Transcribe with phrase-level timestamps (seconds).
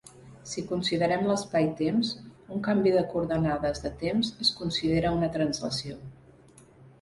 [0.51, 2.13] Si considerem l'espaitemps,
[2.55, 6.01] un canvi de coordenades de temps es considera una translació.